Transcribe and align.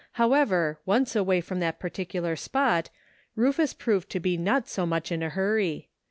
However, 0.13 0.79
once 0.83 1.15
away 1.15 1.41
from 1.41 1.59
that 1.59 1.79
particular 1.79 2.35
spot, 2.35 2.89
Rufus 3.35 3.75
proved 3.75 4.09
to 4.09 4.19
be 4.19 4.35
not 4.35 4.67
so 4.67 4.87
much 4.87 5.11
i;i 5.11 5.17
a 5.23 5.29
hurry. 5.29 5.89